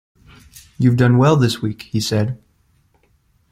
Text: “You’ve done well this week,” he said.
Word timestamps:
“You’ve 0.79 0.95
done 0.97 1.19
well 1.19 1.35
this 1.35 1.61
week,” 1.61 1.83
he 1.83 1.99
said. 1.99 2.39